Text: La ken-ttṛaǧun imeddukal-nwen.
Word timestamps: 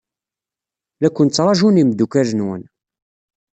La 1.01 1.09
ken-ttṛaǧun 1.11 1.79
imeddukal-nwen. 1.81 2.63